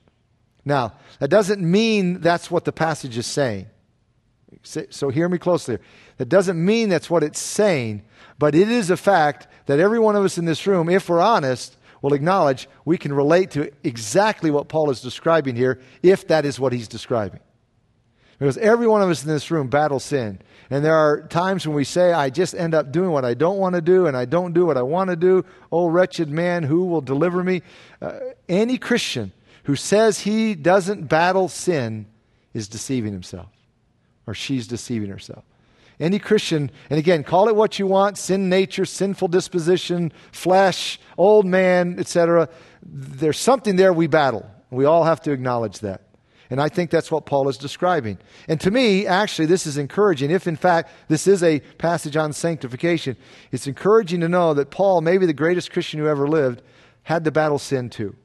[0.65, 3.67] Now, that doesn't mean that's what the passage is saying.
[4.63, 5.79] So hear me closely.
[6.17, 8.03] That doesn't mean that's what it's saying,
[8.39, 11.21] but it is a fact that every one of us in this room, if we're
[11.21, 16.45] honest, will acknowledge we can relate to exactly what Paul is describing here if that
[16.45, 17.41] is what he's describing.
[18.39, 20.41] Because every one of us in this room battles sin.
[20.71, 23.59] And there are times when we say, I just end up doing what I don't
[23.59, 25.45] want to do, and I don't do what I want to do.
[25.73, 27.63] Oh, wretched man, who will deliver me?
[28.01, 29.33] Uh, any Christian
[29.65, 32.07] who says he doesn't battle sin
[32.55, 33.49] is deceiving himself,
[34.27, 35.45] or she's deceiving herself.
[36.01, 41.45] Any Christian, and again, call it what you want sin nature, sinful disposition, flesh, old
[41.45, 42.49] man, etc.
[42.83, 44.49] There's something there we battle.
[44.71, 46.03] We all have to acknowledge that.
[46.51, 48.19] And I think that's what Paul is describing.
[48.49, 50.31] And to me, actually, this is encouraging.
[50.31, 53.17] If in fact this is a passage on sanctification,
[53.53, 56.63] it's encouraging to know that Paul, maybe the greatest Christian who ever lived,
[57.03, 58.17] had to battle sin too.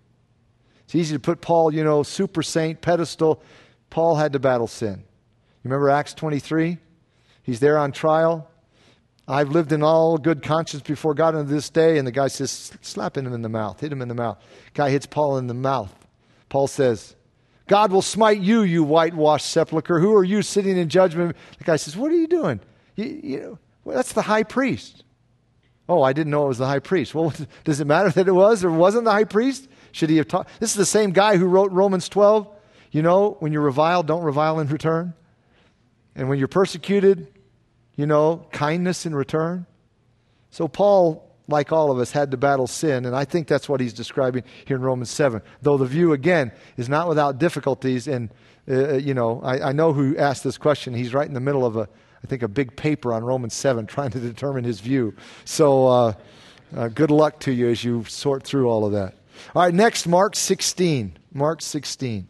[0.85, 3.41] It's easy to put Paul, you know, super saint pedestal.
[3.89, 5.03] Paul had to battle sin.
[5.63, 6.77] You remember Acts 23?
[7.43, 8.49] He's there on trial.
[9.27, 11.97] I've lived in all good conscience before God unto this day.
[11.97, 14.37] And the guy says, slap him in the mouth, hit him in the mouth.
[14.73, 15.93] Guy hits Paul in the mouth.
[16.49, 17.15] Paul says,
[17.67, 19.99] God will smite you, you whitewashed sepulchre.
[19.99, 21.35] Who are you sitting in judgment?
[21.57, 22.59] The guy says, What are you doing?
[22.95, 25.03] You, you, well, that's the high priest.
[25.87, 27.13] Oh, I didn't know it was the high priest.
[27.13, 29.67] Well, does it matter that it was or wasn't the high priest?
[29.91, 30.47] Should he have taught?
[30.59, 32.47] This is the same guy who wrote Romans 12.
[32.91, 35.13] You know, when you're reviled, don't revile in return.
[36.15, 37.27] And when you're persecuted,
[37.95, 39.65] you know, kindness in return.
[40.51, 43.05] So Paul like all of us, had to battle sin.
[43.05, 45.41] And I think that's what he's describing here in Romans 7.
[45.61, 48.07] Though the view, again, is not without difficulties.
[48.07, 48.29] And,
[48.69, 50.93] uh, uh, you know, I, I, know who asked this question.
[50.93, 51.89] He's right in the middle of a,
[52.23, 55.13] I think, a big paper on Romans 7 trying to determine his view.
[55.45, 56.13] So uh,
[56.75, 59.15] uh, good luck to you as you sort through all of that.
[59.55, 61.17] All right, next, Mark 16.
[61.33, 62.27] Mark 16.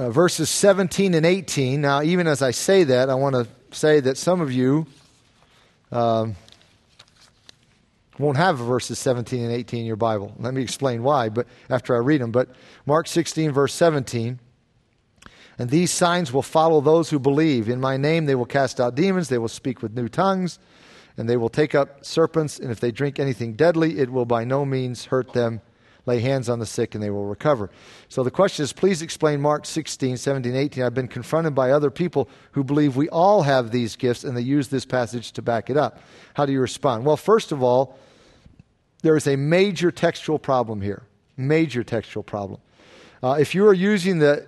[0.00, 1.80] Uh, verses 17 and 18.
[1.80, 4.86] Now, even as I say that, I want to say that some of you
[5.92, 6.36] um,
[8.18, 10.34] won't have verses 17 and 18 in your Bible.
[10.38, 12.30] Let me explain why, but after I read them.
[12.30, 12.48] But
[12.86, 14.38] Mark 16, verse 17.
[15.58, 17.68] And these signs will follow those who believe.
[17.68, 20.58] In my name they will cast out demons, they will speak with new tongues,
[21.18, 24.44] and they will take up serpents, and if they drink anything deadly, it will by
[24.44, 25.60] no means hurt them
[26.06, 27.70] lay hands on the sick and they will recover.
[28.08, 30.84] So the question is please explain Mark 16, 17, 18.
[30.84, 34.42] I've been confronted by other people who believe we all have these gifts and they
[34.42, 36.00] use this passage to back it up.
[36.34, 37.04] How do you respond?
[37.04, 37.98] Well, first of all,
[39.02, 41.02] there is a major textual problem here.
[41.36, 42.60] Major textual problem.
[43.22, 44.46] Uh, if you are using the,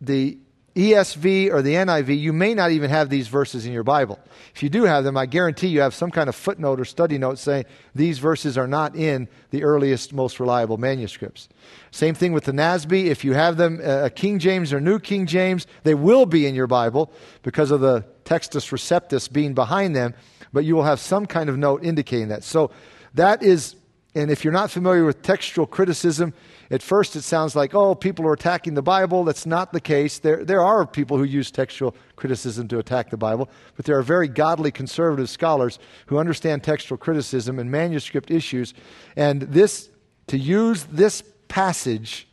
[0.00, 0.38] the
[0.76, 4.18] ESV or the NIV, you may not even have these verses in your Bible.
[4.54, 7.16] If you do have them, I guarantee you have some kind of footnote or study
[7.16, 11.48] note saying these verses are not in the earliest, most reliable manuscripts.
[11.92, 13.04] Same thing with the NASB.
[13.04, 16.56] If you have them, uh, King James or New King James, they will be in
[16.56, 20.12] your Bible because of the Textus Receptus being behind them,
[20.52, 22.42] but you will have some kind of note indicating that.
[22.42, 22.72] So
[23.14, 23.76] that is
[24.14, 26.32] and if you're not familiar with textual criticism,
[26.70, 29.24] at first it sounds like, oh, people are attacking the Bible.
[29.24, 30.18] That's not the case.
[30.18, 34.02] There, there are people who use textual criticism to attack the Bible, but there are
[34.02, 38.72] very godly conservative scholars who understand textual criticism and manuscript issues.
[39.16, 39.90] And this,
[40.28, 42.28] to use this passage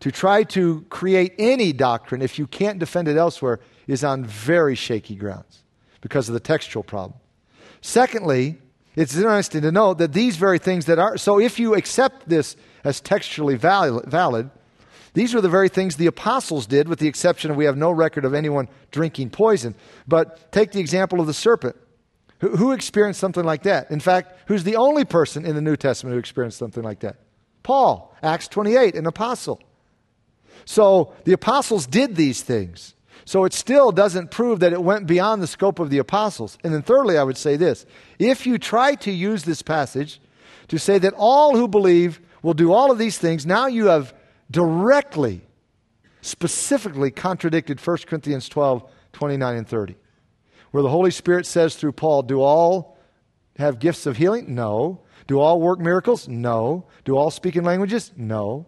[0.00, 4.74] to try to create any doctrine, if you can't defend it elsewhere, is on very
[4.74, 5.62] shaky grounds
[6.00, 7.18] because of the textual problem.
[7.80, 8.58] Secondly,
[8.98, 12.56] it's interesting to note that these very things that are, so if you accept this
[12.82, 14.50] as textually valid,
[15.14, 17.92] these were the very things the apostles did, with the exception of we have no
[17.92, 19.76] record of anyone drinking poison.
[20.08, 21.76] But take the example of the serpent.
[22.40, 23.90] Who, who experienced something like that?
[23.92, 27.16] In fact, who's the only person in the New Testament who experienced something like that?
[27.62, 29.60] Paul, Acts 28, an apostle.
[30.64, 32.94] So the apostles did these things.
[33.28, 36.56] So it still doesn't prove that it went beyond the scope of the apostles.
[36.64, 37.84] And then, thirdly, I would say this
[38.18, 40.18] if you try to use this passage
[40.68, 44.14] to say that all who believe will do all of these things, now you have
[44.50, 45.42] directly,
[46.22, 49.96] specifically contradicted 1 Corinthians 12 29 and 30,
[50.70, 52.96] where the Holy Spirit says through Paul, Do all
[53.58, 54.54] have gifts of healing?
[54.54, 55.02] No.
[55.26, 56.28] Do all work miracles?
[56.28, 56.86] No.
[57.04, 58.10] Do all speak in languages?
[58.16, 58.67] No.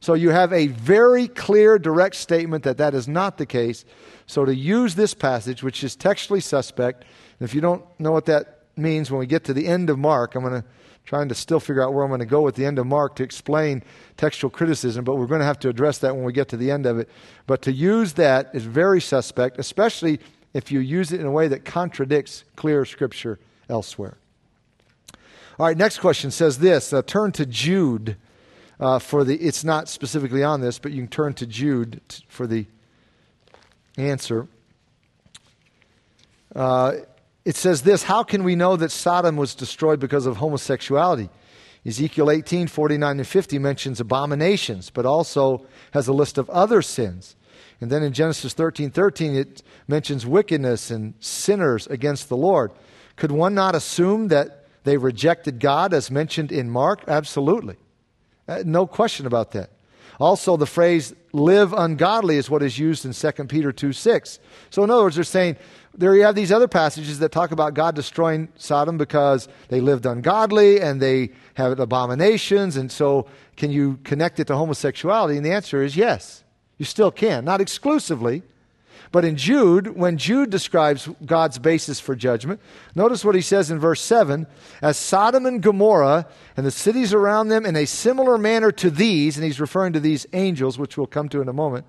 [0.00, 3.84] So you have a very clear, direct statement that that is not the case.
[4.26, 7.04] So to use this passage, which is textually suspect,
[7.38, 10.34] if you don't know what that means when we get to the end of Mark,
[10.34, 10.68] I'm going to
[11.10, 13.16] trying to still figure out where I'm going to go with the end of Mark
[13.16, 13.82] to explain
[14.16, 16.70] textual criticism, but we're going to have to address that when we get to the
[16.70, 17.08] end of it.
[17.48, 20.20] But to use that is very suspect, especially
[20.54, 24.18] if you use it in a way that contradicts clear scripture elsewhere.
[25.58, 28.16] All right, next question says this uh, turn to Jude
[28.80, 32.24] uh, for the, it's not specifically on this, but you can turn to Jude t-
[32.28, 32.66] for the
[33.98, 34.48] answer.
[36.56, 36.94] Uh,
[37.44, 41.28] it says this How can we know that Sodom was destroyed because of homosexuality?
[41.86, 47.36] Ezekiel 18, 49 and 50 mentions abominations, but also has a list of other sins.
[47.80, 52.72] And then in Genesis 13, 13, it mentions wickedness and sinners against the Lord.
[53.16, 57.04] Could one not assume that they rejected God as mentioned in Mark?
[57.08, 57.76] Absolutely.
[58.48, 59.70] Uh, no question about that.
[60.18, 64.38] Also, the phrase live ungodly is what is used in 2 Peter 2 6.
[64.68, 65.56] So, in other words, they're saying
[65.94, 70.06] there you have these other passages that talk about God destroying Sodom because they lived
[70.06, 72.76] ungodly and they have abominations.
[72.76, 73.26] And so,
[73.56, 75.36] can you connect it to homosexuality?
[75.36, 76.44] And the answer is yes.
[76.76, 77.44] You still can.
[77.44, 78.42] Not exclusively,
[79.12, 82.60] but in Jude, when Jude describes God's basis for judgment,
[82.94, 84.46] notice what he says in verse 7
[84.80, 89.36] As Sodom and Gomorrah and the cities around them in a similar manner to these,
[89.36, 91.86] and he's referring to these angels, which we'll come to in a moment,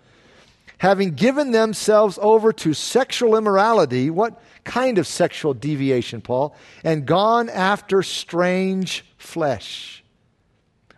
[0.80, 6.56] having given themselves over to sexual immorality, what kind of sexual deviation, Paul?
[6.84, 10.04] And gone after strange flesh,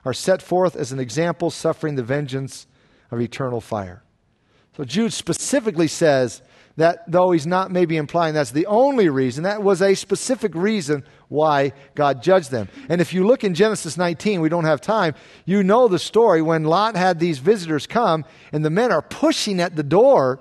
[0.06, 2.66] are set forth as an example, suffering the vengeance
[3.12, 4.04] of eternal fire.
[4.76, 6.42] So Jude specifically says
[6.78, 11.04] that though he's not maybe implying that's the only reason, that was a specific reason
[11.28, 12.68] why God judged them.
[12.90, 15.14] And if you look in Genesis 19, we don't have time,
[15.46, 19.60] you know the story when Lot had these visitors come and the men are pushing
[19.60, 20.40] at the door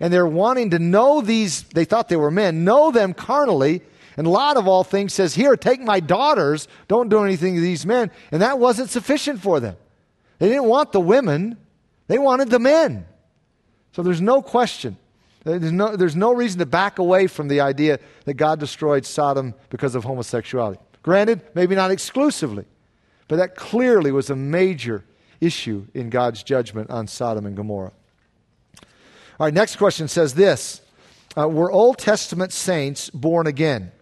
[0.00, 3.82] and they're wanting to know these, they thought they were men, know them carnally.
[4.16, 7.84] And Lot, of all things, says, Here, take my daughters, don't do anything to these
[7.84, 8.12] men.
[8.30, 9.76] And that wasn't sufficient for them.
[10.38, 11.58] They didn't want the women,
[12.06, 13.06] they wanted the men.
[13.94, 14.96] So there's no question.
[15.44, 19.54] There's no, there's no reason to back away from the idea that God destroyed Sodom
[19.70, 20.80] because of homosexuality.
[21.02, 22.64] Granted, maybe not exclusively,
[23.28, 25.04] but that clearly was a major
[25.40, 27.92] issue in God's judgment on Sodom and Gomorrah.
[29.38, 30.80] All right, next question says this
[31.36, 33.92] uh, Were Old Testament saints born again?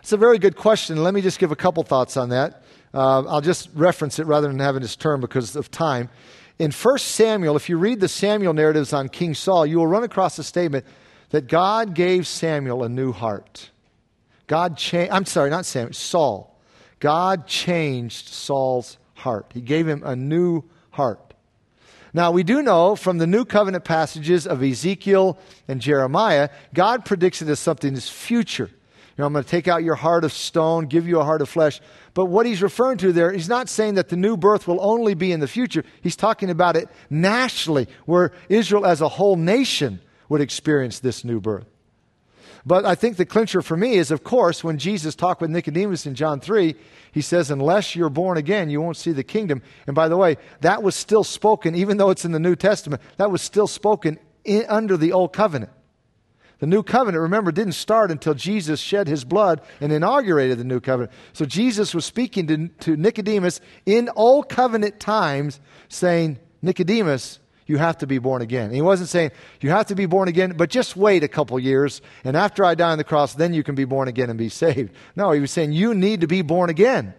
[0.00, 1.02] It's a very good question.
[1.02, 2.62] Let me just give a couple thoughts on that.
[2.94, 6.08] Uh, I'll just reference it rather than having this term because of time
[6.60, 10.04] in 1 Samuel, if you read the Samuel narratives on King Saul, you will run
[10.04, 10.84] across a statement
[11.30, 13.70] that God gave Samuel a new heart.
[14.46, 16.60] God changed, I'm sorry, not Samuel, Saul.
[16.98, 19.50] God changed Saul's heart.
[19.54, 21.32] He gave him a new heart.
[22.12, 27.40] Now, we do know from the New Covenant passages of Ezekiel and Jeremiah, God predicts
[27.40, 28.68] it as something that's future
[29.20, 31.48] know, I'm going to take out your heart of stone, give you a heart of
[31.48, 31.80] flesh.
[32.14, 35.14] But what he's referring to there, he's not saying that the new birth will only
[35.14, 35.84] be in the future.
[36.00, 41.40] He's talking about it nationally, where Israel as a whole nation would experience this new
[41.40, 41.66] birth.
[42.64, 46.06] But I think the clincher for me is, of course, when Jesus talked with Nicodemus
[46.06, 46.74] in John 3,
[47.12, 49.62] he says, Unless you're born again, you won't see the kingdom.
[49.86, 53.02] And by the way, that was still spoken, even though it's in the New Testament,
[53.16, 55.72] that was still spoken in, under the Old Covenant.
[56.60, 60.78] The new covenant, remember, didn't start until Jesus shed his blood and inaugurated the new
[60.78, 61.12] covenant.
[61.32, 65.58] So Jesus was speaking to, to Nicodemus in old covenant times,
[65.88, 68.66] saying, Nicodemus, you have to be born again.
[68.66, 69.30] And he wasn't saying,
[69.60, 72.74] you have to be born again, but just wait a couple years, and after I
[72.74, 74.92] die on the cross, then you can be born again and be saved.
[75.16, 77.14] No, he was saying, you need to be born again.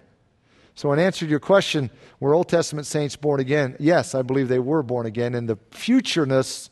[0.76, 1.90] So, in answer to your question,
[2.20, 3.76] were Old Testament saints born again?
[3.80, 5.36] Yes, I believe they were born again.
[5.36, 6.70] And the futureness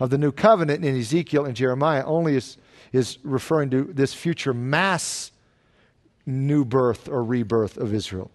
[0.00, 2.56] of the new covenant in Ezekiel and Jeremiah only is,
[2.92, 5.30] is referring to this future mass
[6.26, 8.30] new birth or rebirth of Israel.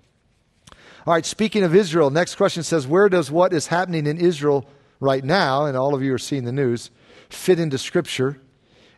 [1.07, 4.67] All right, speaking of Israel, next question says Where does what is happening in Israel
[4.99, 6.91] right now, and all of you are seeing the news,
[7.29, 8.39] fit into Scripture?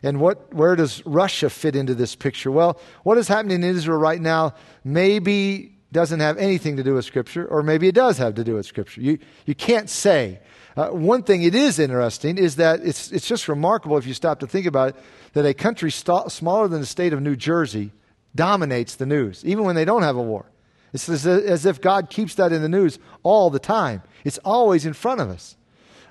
[0.02, 2.52] And what, where does Russia fit into this picture?
[2.52, 4.54] Well, what is happening in Israel right now
[4.84, 8.54] maybe doesn't have anything to do with Scripture, or maybe it does have to do
[8.54, 9.00] with Scripture.
[9.00, 10.40] You, you can't say.
[10.76, 14.40] Uh, one thing it is interesting is that it's, it's just remarkable if you stop
[14.40, 14.96] to think about it
[15.32, 17.90] that a country st- smaller than the state of New Jersey
[18.34, 20.46] dominates the news, even when they don't have a war.
[20.92, 24.02] It's as, as if God keeps that in the news all the time.
[24.24, 25.56] It's always in front of us.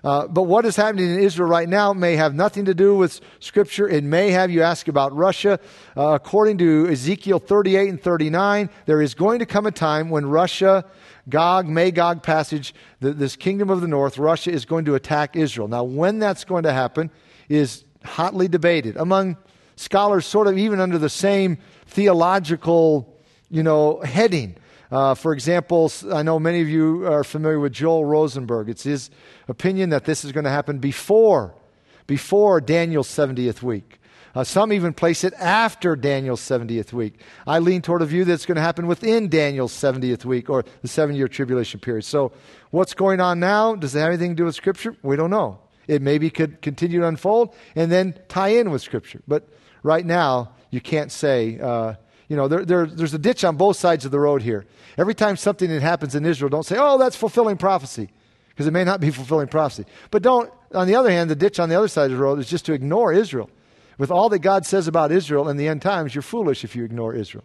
[0.04, 3.20] Uh, but what is happening in Israel right now may have nothing to do with
[3.40, 3.88] Scripture.
[3.88, 5.60] It may have you ask about Russia.
[5.96, 10.26] Uh, according to Ezekiel 38 and 39, there is going to come a time when
[10.26, 10.86] Russia
[11.30, 15.68] Gog, Magog passage, the, this kingdom of the north, Russia is going to attack Israel.
[15.68, 17.12] Now, when that's going to happen
[17.50, 19.38] is hotly debated among
[19.76, 23.18] scholars, sort of even under the same theological,
[23.50, 24.56] you know, heading.
[24.92, 28.70] Uh, for example, I know many of you are familiar with Joel Rosenberg.
[28.70, 29.10] It's his
[29.48, 31.56] opinion that this is going to happen before,
[32.06, 34.00] before Daniel's 70th week.
[34.34, 37.20] Uh, some even place it after Daniel's 70th week.
[37.48, 40.88] I lean toward a view that's going to happen within Daniel's 70th week or the
[40.88, 42.06] seven year tribulation period.
[42.06, 42.32] So,
[42.70, 43.76] what's going on now?
[43.76, 44.96] Does it have anything to do with Scripture?
[45.02, 45.60] We don't know.
[45.88, 49.22] It maybe could continue to unfold and then tie in with Scripture.
[49.28, 49.50] But
[49.82, 51.96] right now, you can't say, uh,
[52.28, 54.66] you know, there, there, there's a ditch on both sides of the road here.
[54.98, 58.10] Every time something that happens in Israel, don't say, oh, that's fulfilling prophecy,
[58.50, 59.86] because it may not be fulfilling prophecy.
[60.12, 62.40] But don't, on the other hand, the ditch on the other side of the road
[62.40, 63.50] is just to ignore Israel.
[63.98, 66.84] With all that God says about Israel in the end times, you're foolish if you
[66.84, 67.44] ignore Israel.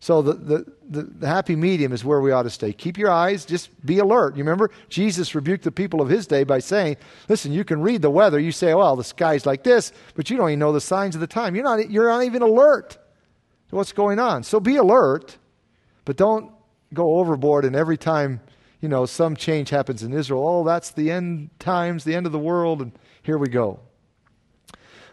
[0.00, 2.72] So the, the, the, the, happy medium is where we ought to stay.
[2.74, 4.36] Keep your eyes, just be alert.
[4.36, 6.96] You remember, Jesus rebuked the people of his day by saying,
[7.28, 8.38] listen, you can read the weather.
[8.38, 11.22] You say, well, the sky's like this, but you don't even know the signs of
[11.22, 11.54] the time.
[11.54, 12.98] You're not, you're not even alert
[13.74, 14.42] what's going on.
[14.42, 15.36] So be alert,
[16.04, 16.52] but don't
[16.92, 18.40] go overboard and every time,
[18.80, 22.32] you know, some change happens in Israel, oh, that's the end times, the end of
[22.32, 23.80] the world, and here we go.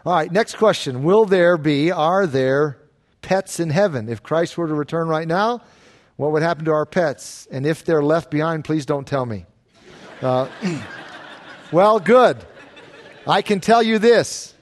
[0.04, 1.02] All right, next question.
[1.02, 2.78] Will there be, are there
[3.20, 4.08] pets in heaven?
[4.08, 5.60] If Christ were to return right now,
[6.16, 7.48] what would happen to our pets?
[7.50, 9.46] And if they're left behind, please don't tell me.
[10.20, 10.48] Uh,
[11.72, 12.44] well, good.
[13.26, 14.54] I can tell you this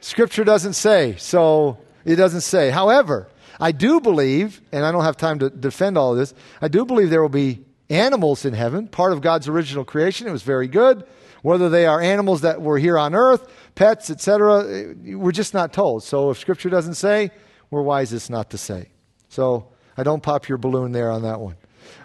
[0.00, 2.70] Scripture doesn't say, so it doesn't say.
[2.70, 3.28] However,
[3.60, 6.84] I do believe, and I don't have time to defend all of this, I do
[6.84, 10.26] believe there will be animals in heaven, part of God's original creation.
[10.26, 11.04] It was very good.
[11.42, 15.72] Whether they are animals that were here on earth, pets, etc., eh, we're just not
[15.72, 16.02] told.
[16.02, 17.30] So if Scripture doesn't say,
[17.70, 18.88] we're wisest not to say.
[19.28, 21.56] So I don't pop your balloon there on that one.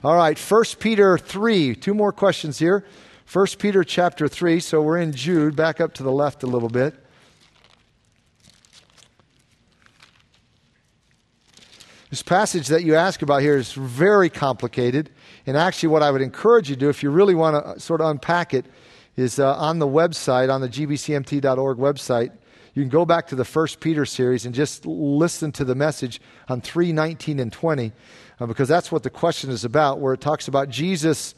[0.03, 1.75] All right, 1 Peter 3.
[1.75, 2.85] Two more questions here.
[3.31, 4.59] 1 Peter chapter 3.
[4.59, 5.55] So we're in Jude.
[5.55, 6.95] Back up to the left a little bit.
[12.09, 15.11] This passage that you ask about here is very complicated.
[15.45, 18.01] And actually, what I would encourage you to do, if you really want to sort
[18.01, 18.65] of unpack it,
[19.15, 22.31] is uh, on the website, on the gbcmt.org website.
[22.73, 26.19] You can go back to the First Peter series and just listen to the message
[26.47, 27.91] on 3, 19, and 20,
[28.39, 31.35] uh, because that's what the question is about, where it talks about Jesus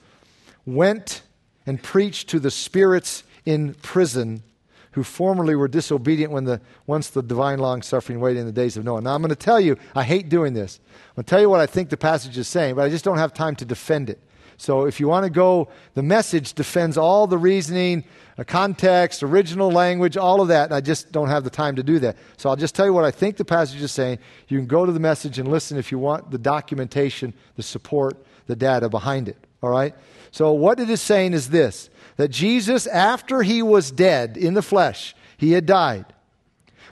[0.65, 1.23] went
[1.65, 4.43] and preached to the spirits in prison
[4.91, 8.77] who formerly were disobedient when the, once the divine long suffering waited in the days
[8.77, 9.01] of Noah.
[9.01, 10.79] Now, I'm going to tell you, I hate doing this.
[10.85, 13.05] I'm going to tell you what I think the passage is saying, but I just
[13.05, 14.19] don't have time to defend it.
[14.57, 18.03] So if you want to go, the message defends all the reasoning,
[18.45, 21.99] context, original language, all of that, and I just don't have the time to do
[21.99, 22.17] that.
[22.37, 24.19] So I'll just tell you what I think the passage is saying.
[24.47, 28.17] You can go to the message and listen if you want the documentation, the support,
[28.47, 29.37] the data behind it.
[29.63, 29.95] All right?
[30.31, 31.89] So what it is saying is this
[32.21, 36.05] that Jesus, after he was dead in the flesh, he had died,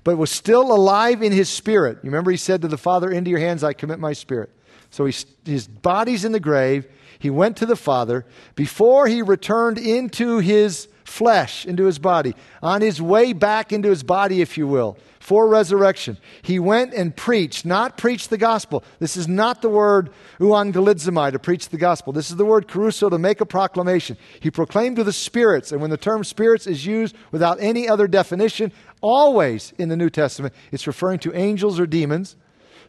[0.03, 1.99] but was still alive in his spirit.
[2.01, 4.49] You remember he said to the Father, Into your hands I commit my spirit.
[4.89, 5.13] So he,
[5.45, 6.87] his body's in the grave
[7.19, 8.25] he went to the Father
[8.55, 14.01] before he returned into his flesh, into his body, on his way back into his
[14.01, 14.97] body, if you will,
[15.29, 18.83] for resurrection, he went and preached, not preached the gospel.
[18.97, 20.09] This is not the word
[20.39, 22.11] euangelizomai, to preach the gospel.
[22.11, 24.17] This is the word kerusso, to make a proclamation.
[24.39, 28.07] He proclaimed to the spirits, and when the term spirits is used without any other
[28.07, 28.71] definition,
[29.01, 32.35] always in the New Testament, it's referring to angels or demons.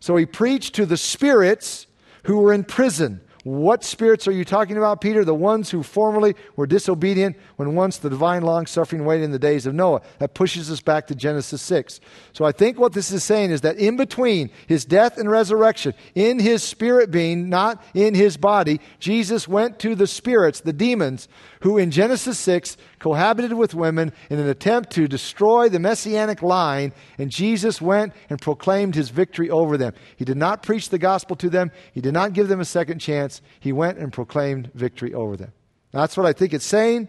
[0.01, 1.88] So he preached to the spirits
[2.22, 5.24] who were in prison what spirits are you talking about, Peter?
[5.24, 9.38] The ones who formerly were disobedient when once the divine long suffering waited in the
[9.38, 10.03] days of Noah.
[10.18, 12.01] That pushes us back to Genesis 6.
[12.32, 15.95] So I think what this is saying is that in between his death and resurrection,
[16.14, 21.28] in his spirit being, not in his body, Jesus went to the spirits, the demons,
[21.61, 26.93] who in Genesis 6 cohabited with women in an attempt to destroy the messianic line,
[27.19, 29.95] and Jesus went and proclaimed his victory over them.
[30.17, 32.99] He did not preach the gospel to them, he did not give them a second
[32.99, 33.43] chance.
[33.61, 35.53] He went and proclaimed victory over them.
[35.93, 37.09] Now, that's what I think it's saying,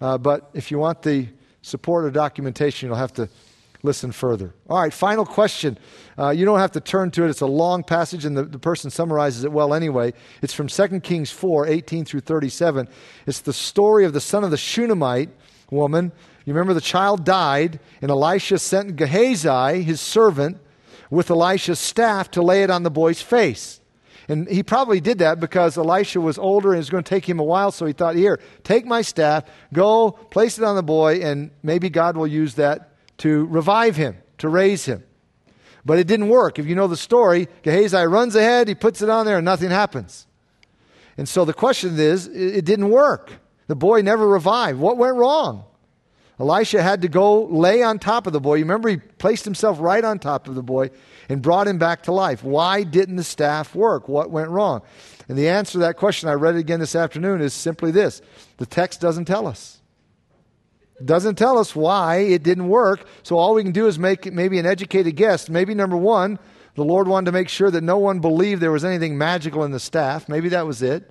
[0.00, 1.28] uh, but if you want the
[1.62, 3.28] support or documentation, you'll have to
[3.84, 4.54] listen further.
[4.68, 5.78] All right, final question.
[6.18, 7.30] Uh, you don't have to turn to it.
[7.30, 10.14] It's a long passage, and the, the person summarizes it well anyway.
[10.42, 12.88] It's from 2 Kings 4 18 through 37.
[13.26, 15.28] It's the story of the son of the Shunammite
[15.70, 16.12] woman.
[16.46, 20.58] You remember the child died, and Elisha sent Gehazi, his servant,
[21.10, 23.80] with Elisha's staff to lay it on the boy's face.
[24.28, 27.28] And he probably did that because Elisha was older and it was going to take
[27.28, 30.82] him a while, so he thought, Here, take my staff, go, place it on the
[30.82, 35.04] boy, and maybe God will use that to revive him, to raise him.
[35.84, 36.58] But it didn't work.
[36.58, 39.70] If you know the story, Gehazi runs ahead, he puts it on there, and nothing
[39.70, 40.26] happens.
[41.16, 43.32] And so the question is it didn't work.
[43.66, 44.78] The boy never revived.
[44.78, 45.64] What went wrong?
[46.40, 48.56] Elisha had to go lay on top of the boy.
[48.56, 50.90] You remember he placed himself right on top of the boy
[51.28, 52.42] and brought him back to life.
[52.42, 54.08] Why didn't the staff work?
[54.08, 54.82] What went wrong?
[55.28, 58.20] And the answer to that question, I read it again this afternoon, is simply this
[58.56, 59.80] the text doesn't tell us.
[61.02, 63.06] Doesn't tell us why it didn't work.
[63.22, 65.48] So all we can do is make maybe an educated guess.
[65.48, 66.38] Maybe number one,
[66.74, 69.72] the Lord wanted to make sure that no one believed there was anything magical in
[69.72, 70.28] the staff.
[70.28, 71.10] Maybe that was it.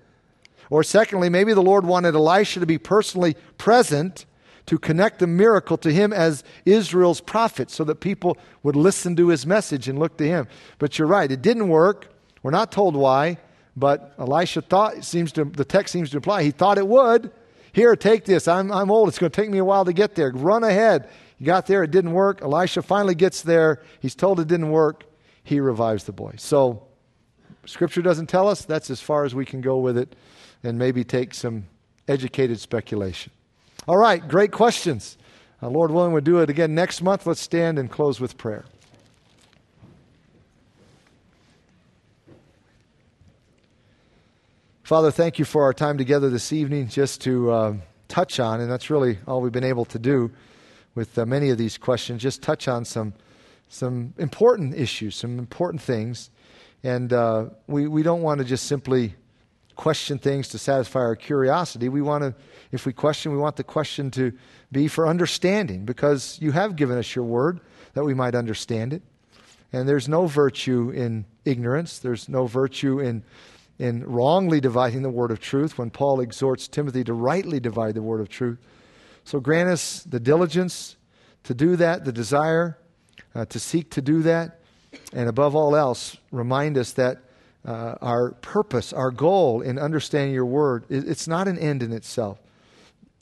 [0.69, 4.25] Or secondly, maybe the Lord wanted Elisha to be personally present
[4.65, 9.27] to connect the miracle to him as Israel's prophet so that people would listen to
[9.27, 10.47] his message and look to him.
[10.79, 12.09] But you're right, it didn't work.
[12.41, 13.37] We're not told why,
[13.75, 17.31] but Elisha thought it seems to the text seems to imply he thought it would.
[17.73, 18.47] Here, take this.
[18.47, 19.09] I'm, I'm old.
[19.09, 20.31] It's going to take me a while to get there.
[20.31, 21.09] Run ahead.
[21.37, 21.83] He got there.
[21.83, 22.41] It didn't work.
[22.41, 23.81] Elisha finally gets there.
[23.99, 25.03] He's told it didn't work.
[25.43, 26.35] He revives the boy.
[26.37, 26.87] So,
[27.65, 28.63] Scripture doesn't tell us.
[28.63, 30.15] That's as far as we can go with it
[30.63, 31.65] and maybe take some
[32.07, 33.31] educated speculation.
[33.87, 35.17] All right, great questions.
[35.61, 37.25] Uh, Lord willing, we'll do it again next month.
[37.25, 38.65] Let's stand and close with prayer.
[44.93, 47.73] Father, thank you for our time together this evening just to uh,
[48.07, 50.29] touch on, and that's really all we've been able to do
[50.93, 53.11] with uh, many of these questions, just touch on some,
[53.69, 56.29] some important issues, some important things.
[56.83, 59.15] And uh, we, we don't want to just simply
[59.75, 61.89] question things to satisfy our curiosity.
[61.89, 62.35] We want to,
[62.71, 64.31] if we question, we want the question to
[64.71, 67.61] be for understanding because you have given us your word
[67.95, 69.01] that we might understand it.
[69.71, 73.23] And there's no virtue in ignorance, there's no virtue in
[73.79, 78.01] in wrongly dividing the word of truth when Paul exhorts Timothy to rightly divide the
[78.01, 78.59] word of truth.
[79.23, 80.95] So grant us the diligence
[81.43, 82.77] to do that, the desire
[83.35, 84.59] uh, to seek to do that,
[85.11, 87.17] and above all else, remind us that
[87.65, 92.39] uh, our purpose, our goal in understanding your word, it's not an end in itself.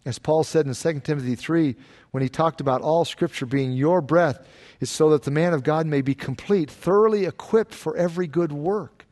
[0.04, 1.76] As Paul said in 2 Timothy 3,
[2.10, 4.46] when he talked about all scripture being your breath,
[4.80, 8.52] is so that the man of God may be complete, thoroughly equipped for every good
[8.52, 9.06] work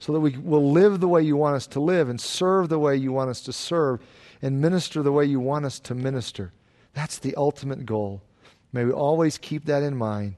[0.00, 2.78] so that we will live the way you want us to live and serve the
[2.78, 4.00] way you want us to serve
[4.42, 6.52] and minister the way you want us to minister.
[6.94, 8.22] That's the ultimate goal.
[8.72, 10.36] May we always keep that in mind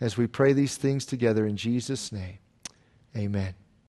[0.00, 2.38] as we pray these things together in Jesus' name.
[3.16, 3.54] Amen.